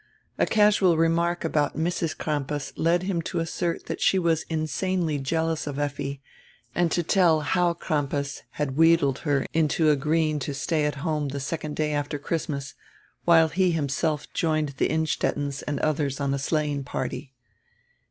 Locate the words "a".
0.39-0.47, 16.33-16.39